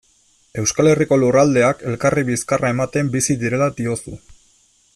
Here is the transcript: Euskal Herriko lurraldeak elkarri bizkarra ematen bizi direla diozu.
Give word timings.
Euskal 0.61 0.87
Herriko 0.91 1.17
lurraldeak 1.23 1.83
elkarri 1.91 2.23
bizkarra 2.31 2.73
ematen 2.77 3.13
bizi 3.17 3.37
direla 3.45 3.69
diozu. 3.81 4.17